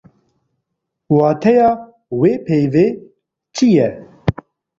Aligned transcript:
Wateya 1.17 1.69
wê 2.19 2.31
peyvê 2.45 2.85
çi 3.55 3.67
ye? 3.75 3.87